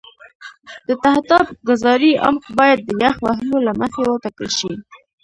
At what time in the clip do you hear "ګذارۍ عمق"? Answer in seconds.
1.67-2.45